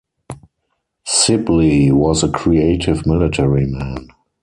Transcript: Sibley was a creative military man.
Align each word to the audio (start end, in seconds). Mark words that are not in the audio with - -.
Sibley 1.05 1.91
was 1.91 2.23
a 2.23 2.31
creative 2.31 3.05
military 3.05 3.67
man. 3.67 4.07